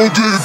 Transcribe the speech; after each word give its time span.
all 0.00 0.08
day 0.08 0.39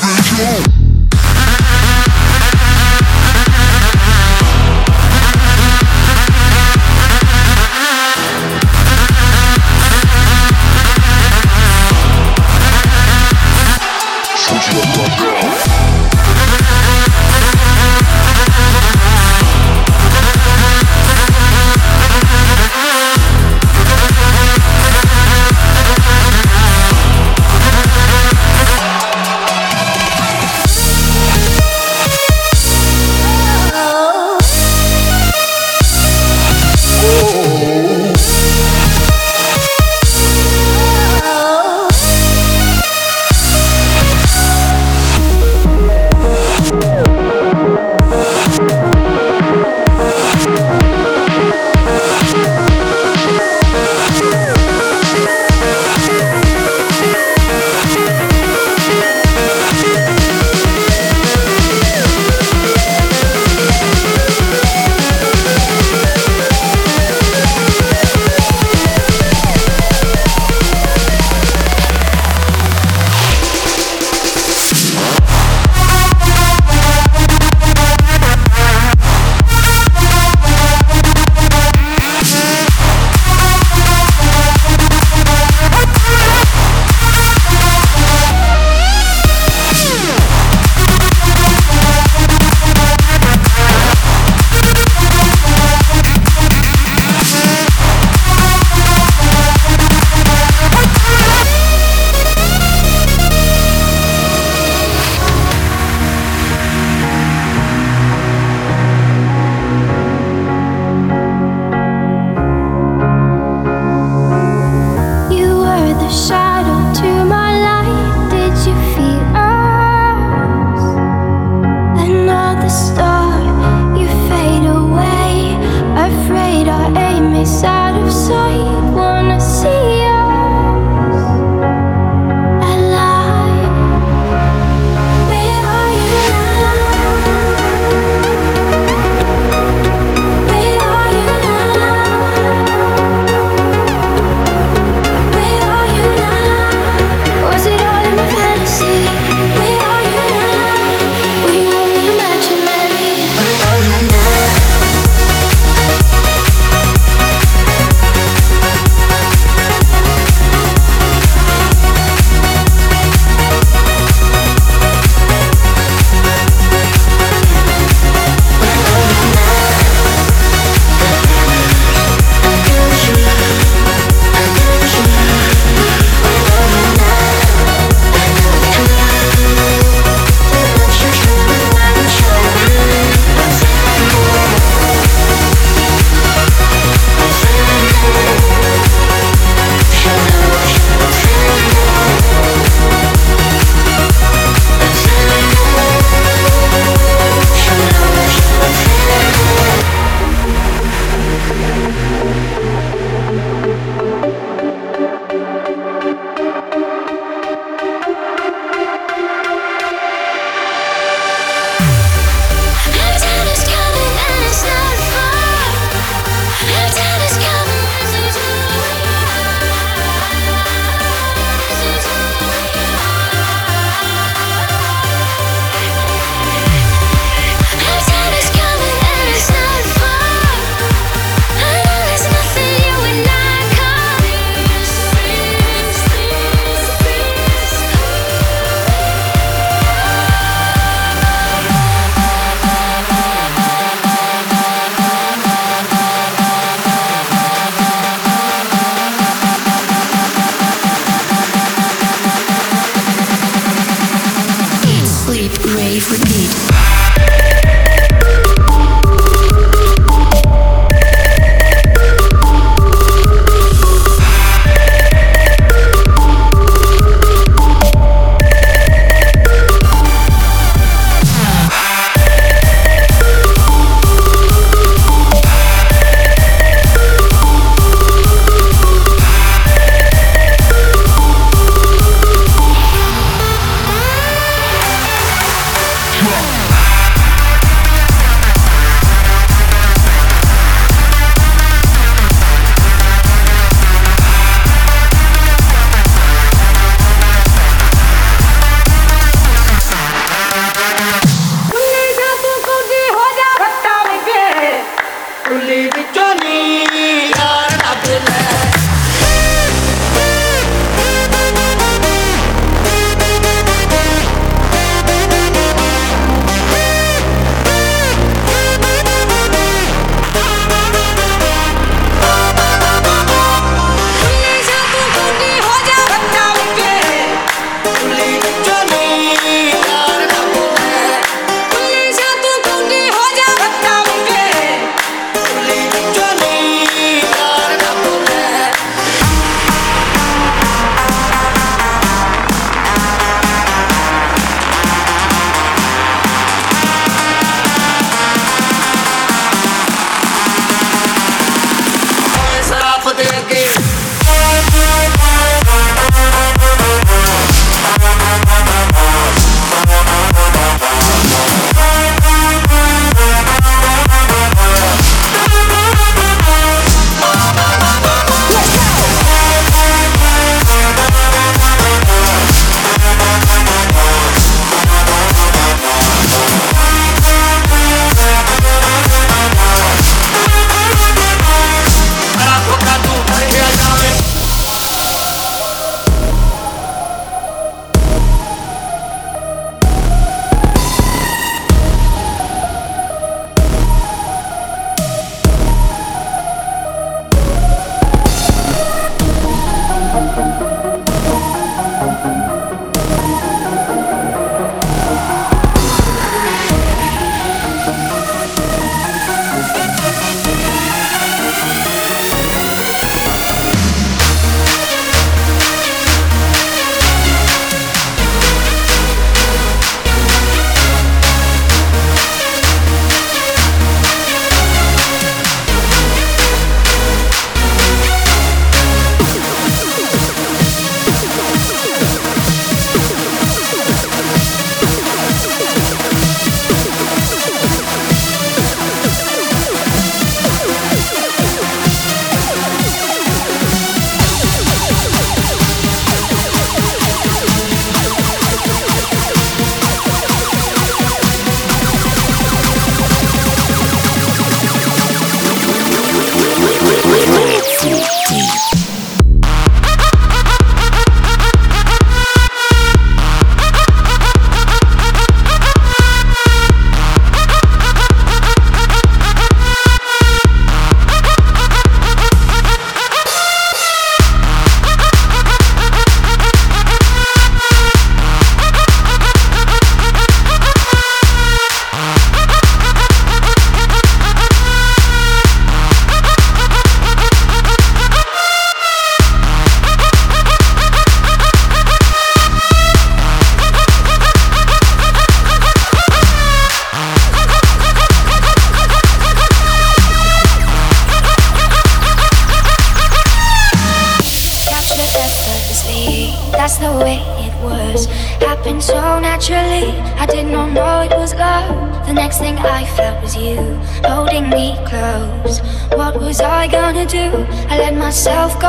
What 515.95 516.19
was 516.19 516.41
I 516.41 516.67
gonna 516.67 517.05
do? 517.05 517.27
I 517.69 517.77
let 517.77 517.95
myself 517.95 518.59
go 518.59 518.67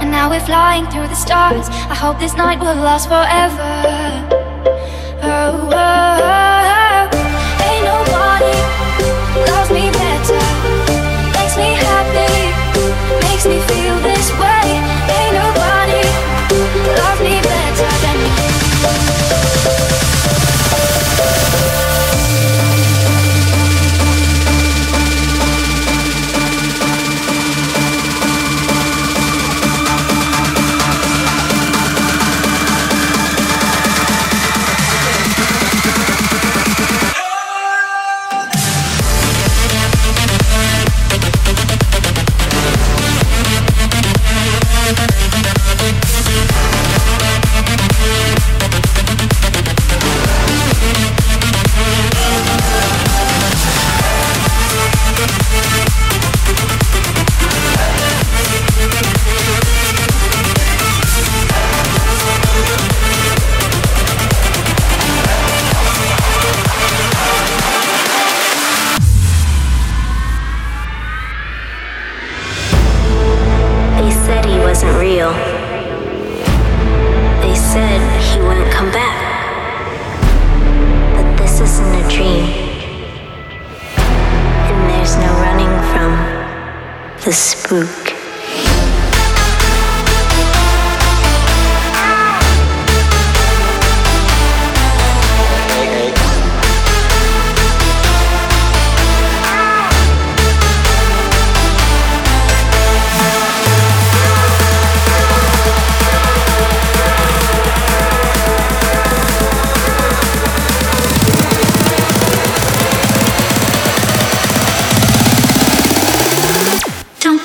And 0.00 0.10
now 0.10 0.30
we're 0.30 0.40
flying 0.40 0.86
through 0.86 1.08
the 1.08 1.14
stars 1.14 1.68
I 1.68 1.94
hope 1.94 2.18
this 2.18 2.34
night 2.34 2.60
will 2.60 2.74
last 2.74 3.08
forever 3.08 3.72
oh, 5.22 5.70
oh, 5.70 5.70
oh. 5.72 6.74
oh. 6.74 6.77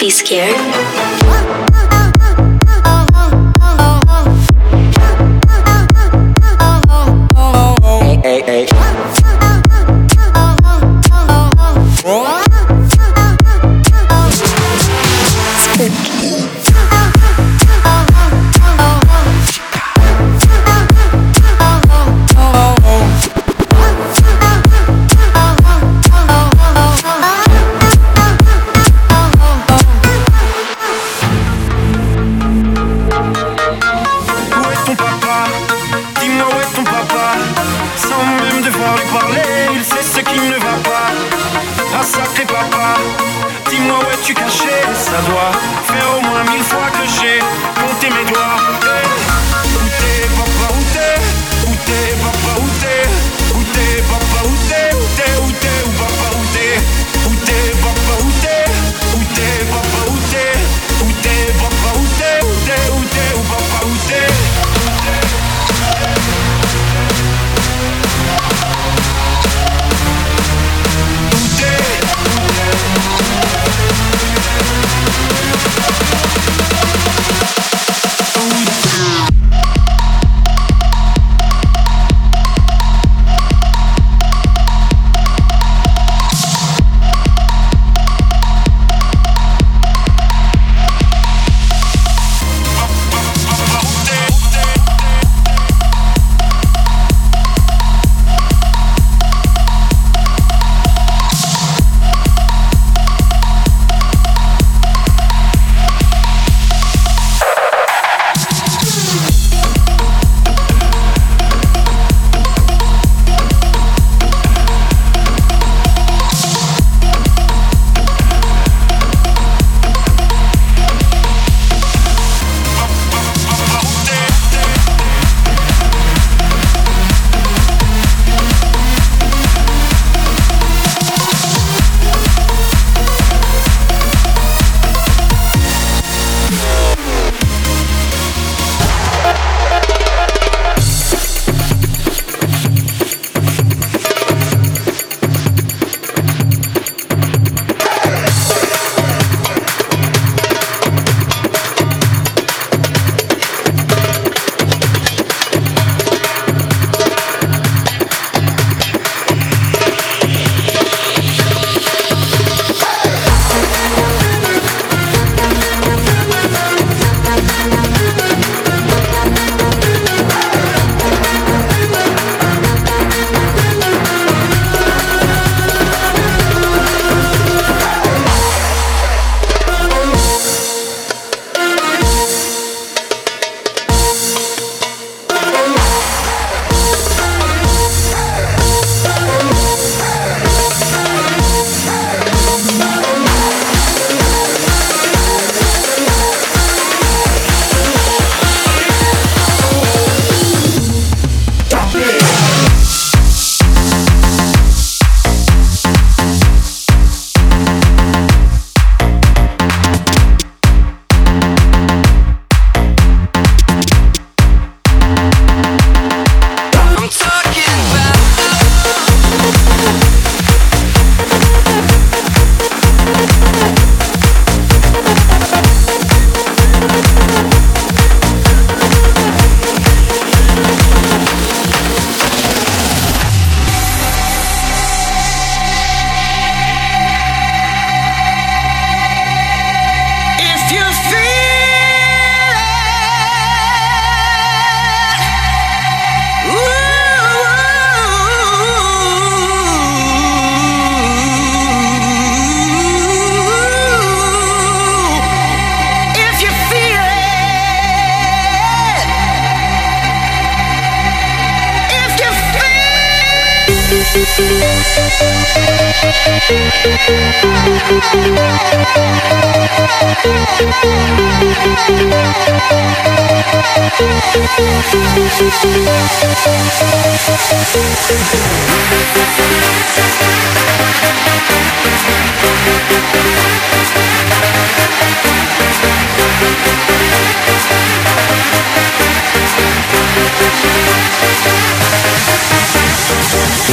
be 0.04 0.10
scared. 0.10 1.03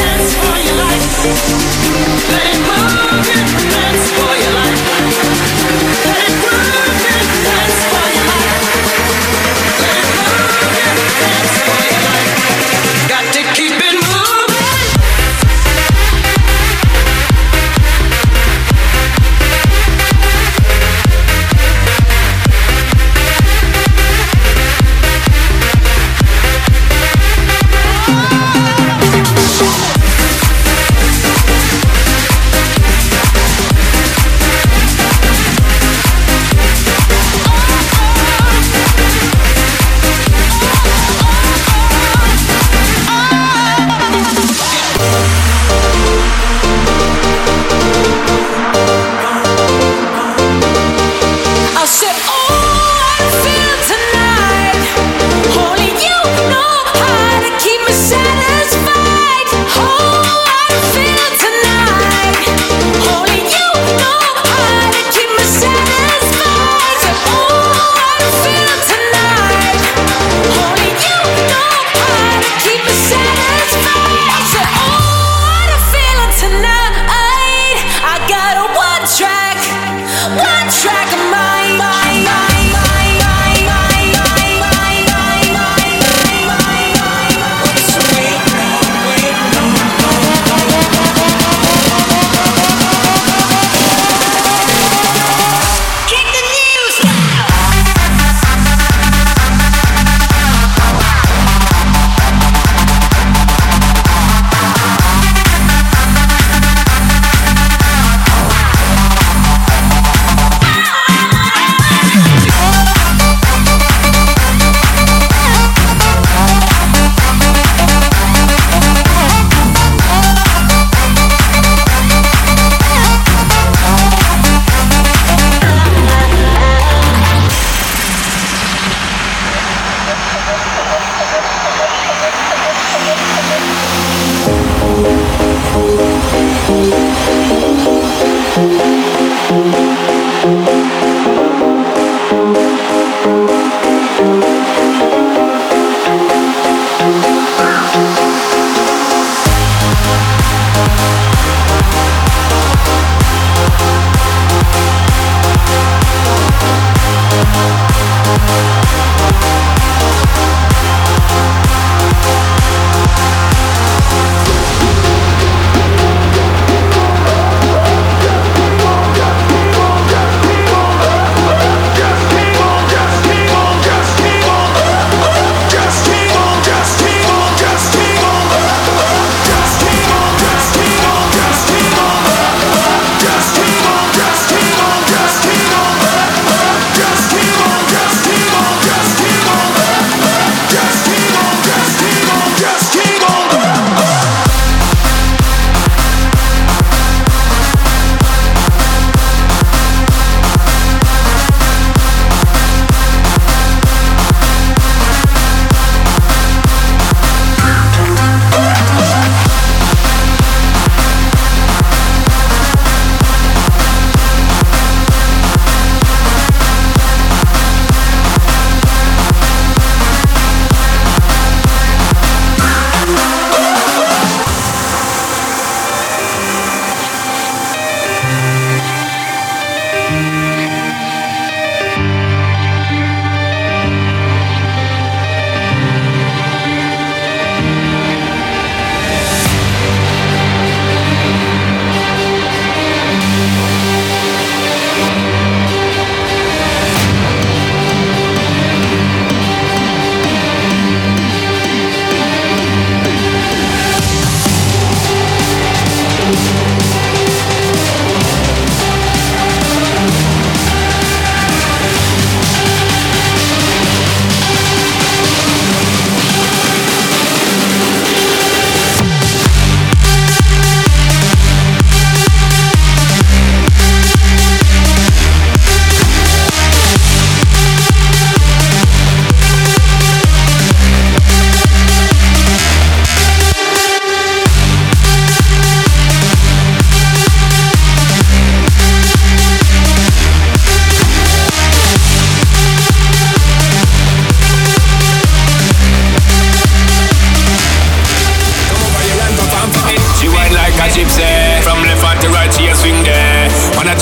Dance 0.01 0.35
for 0.35 0.57
your 0.59 0.77
life. 0.77 1.80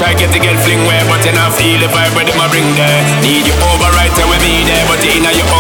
like 0.09 0.25
it 0.25 0.33
to 0.33 0.41
get 0.41 0.57
fling 0.65 0.81
where, 0.89 1.05
but 1.05 1.21
you 1.21 1.33
not 1.37 1.53
feel 1.53 1.77
the 1.77 1.89
vibe 1.93 2.17
where 2.17 2.25
them 2.25 2.41
a 2.41 2.49
bring 2.49 2.65
there. 2.81 3.01
Need 3.21 3.45
you 3.45 3.53
over 3.69 3.93
right 3.93 4.15
away 4.25 4.41
me 4.41 4.65
there, 4.65 4.85
but 4.89 5.05
you 5.05 5.21
inna 5.21 5.29
your 5.37 5.58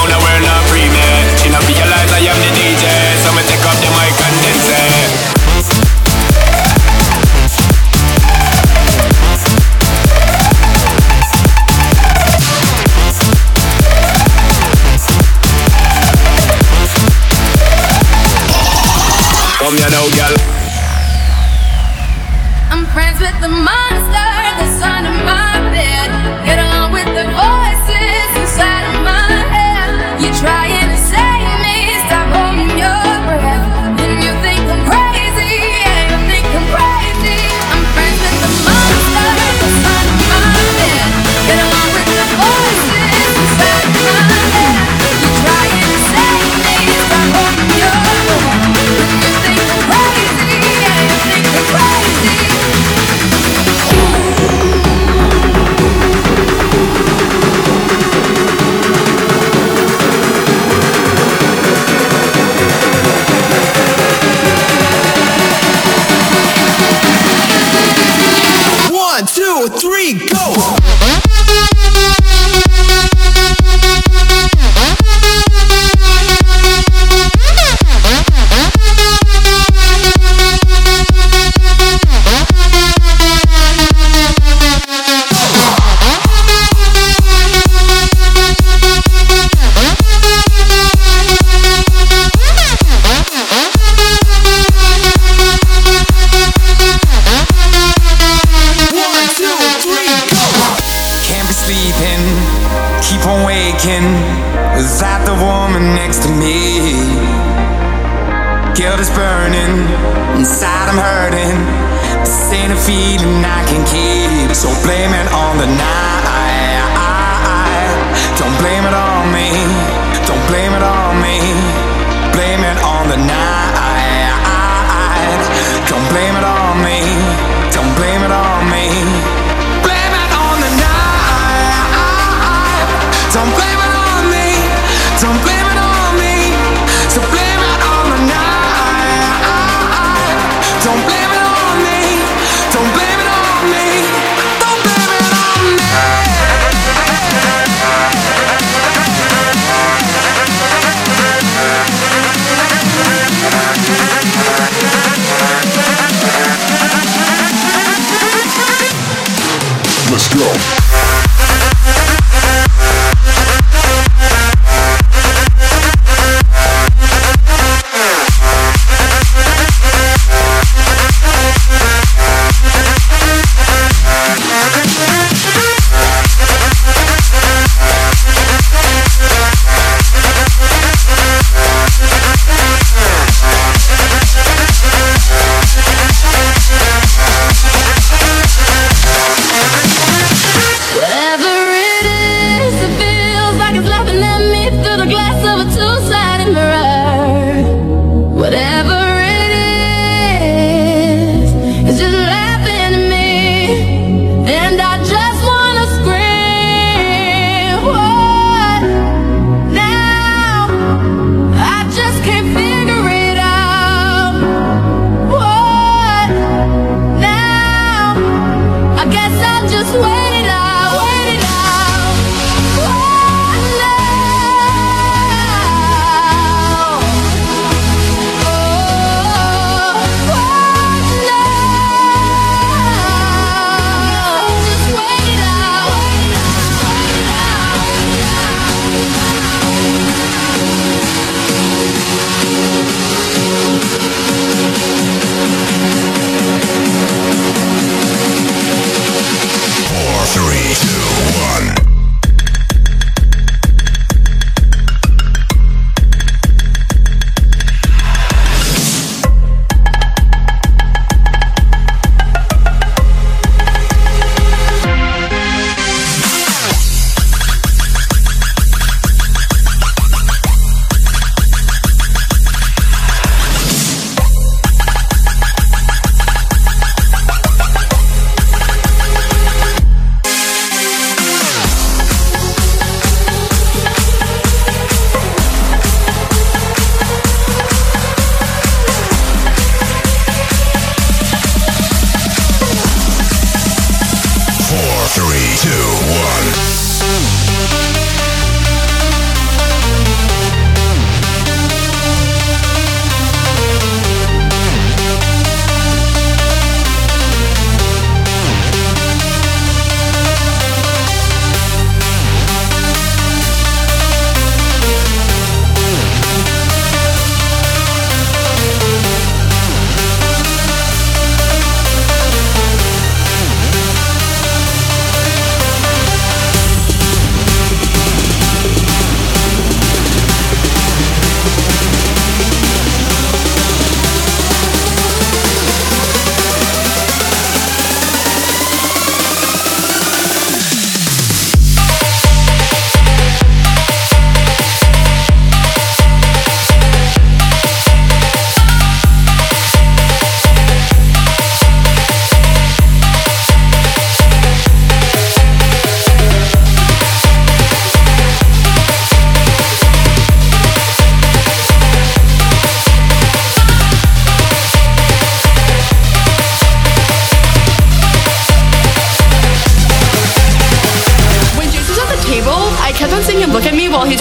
flow. 160.38 160.77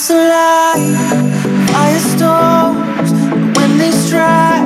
What's 0.00 0.12
a 0.12 0.14
lie? 0.14 0.94
Firestorms, 1.72 3.10
when 3.54 3.76
they 3.76 3.90
strike, 3.90 4.64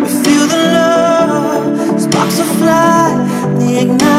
we 0.00 0.08
feel 0.08 0.48
the 0.48 0.62
love. 0.74 2.00
Sparks 2.00 2.38
will 2.38 2.46
fly, 2.56 3.54
they 3.60 3.82
ignite. 3.82 4.11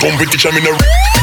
come 0.00 0.16
with 0.18 0.30
the 0.30 0.38
charm 0.38 1.17